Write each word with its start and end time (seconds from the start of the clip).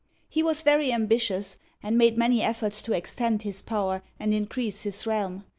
He 0.27 0.41
was 0.41 0.63
very 0.63 0.91
ambitious, 0.91 1.57
and 1.83 1.95
made 1.95 2.17
many 2.17 2.41
efforts 2.41 2.81
to 2.81 2.93
extend 2.97 3.43
his 3.43 3.61
power 3.61 4.01
and 4.19 4.33
increase 4.33 4.81
his 4.81 5.05
realm. 5.05 5.43